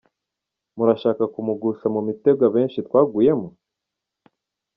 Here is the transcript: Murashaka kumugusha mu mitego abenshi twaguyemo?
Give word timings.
Murashaka 0.75 1.23
kumugusha 1.33 1.85
mu 1.95 2.01
mitego 2.07 2.41
abenshi 2.49 2.85
twaguyemo? 2.87 3.49